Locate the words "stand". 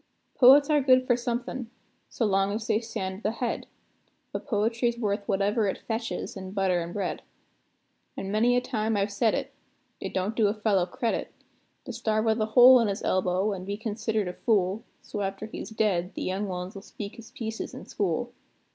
2.79-3.17